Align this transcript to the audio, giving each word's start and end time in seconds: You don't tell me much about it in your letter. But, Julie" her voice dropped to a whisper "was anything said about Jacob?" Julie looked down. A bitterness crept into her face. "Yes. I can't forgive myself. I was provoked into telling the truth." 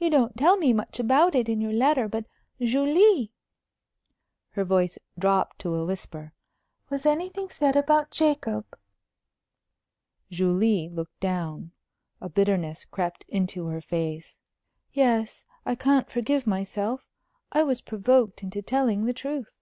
You 0.00 0.10
don't 0.10 0.36
tell 0.36 0.56
me 0.56 0.72
much 0.72 0.98
about 0.98 1.36
it 1.36 1.48
in 1.48 1.60
your 1.60 1.72
letter. 1.72 2.08
But, 2.08 2.26
Julie" 2.60 3.30
her 4.50 4.64
voice 4.64 4.98
dropped 5.16 5.60
to 5.60 5.74
a 5.76 5.86
whisper 5.86 6.32
"was 6.90 7.06
anything 7.06 7.48
said 7.48 7.76
about 7.76 8.10
Jacob?" 8.10 8.76
Julie 10.32 10.88
looked 10.88 11.20
down. 11.20 11.70
A 12.20 12.28
bitterness 12.28 12.86
crept 12.86 13.24
into 13.28 13.66
her 13.68 13.80
face. 13.80 14.40
"Yes. 14.92 15.44
I 15.64 15.76
can't 15.76 16.10
forgive 16.10 16.44
myself. 16.44 17.06
I 17.52 17.62
was 17.62 17.80
provoked 17.80 18.42
into 18.42 18.62
telling 18.62 19.04
the 19.04 19.14
truth." 19.14 19.60